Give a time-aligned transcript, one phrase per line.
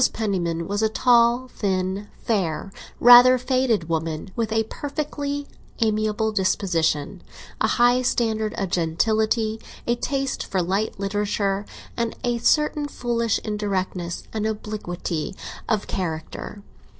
[0.13, 5.45] Penniman was a tall, thin, fair, rather faded woman, with a perfectly
[5.79, 7.21] amiable disposition,
[7.61, 14.23] a high standard of gentility, a taste for light literature, and a certain foolish indirectness
[14.33, 15.35] and obliquity
[15.69, 16.63] of character.